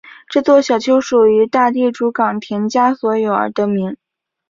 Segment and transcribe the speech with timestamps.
[0.29, 3.95] 这座小丘属大地主冈田家所有而得名。